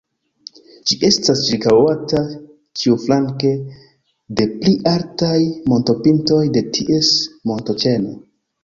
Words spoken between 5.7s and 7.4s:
montopintoj de ties